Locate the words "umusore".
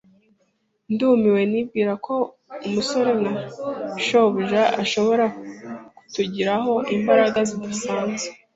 2.67-3.09